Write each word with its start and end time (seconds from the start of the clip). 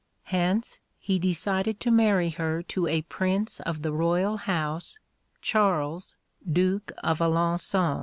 Hence 0.33 0.79
he 0.97 1.19
decided 1.19 1.79
to 1.81 1.91
marry 1.91 2.31
her 2.31 2.63
to 2.63 2.87
a 2.87 3.03
prince 3.03 3.59
of 3.59 3.83
the 3.83 3.91
royal 3.91 4.37
house, 4.37 4.97
Charles, 5.43 6.15
Duke 6.51 6.91
of 7.03 7.19
Alençon. 7.19 7.99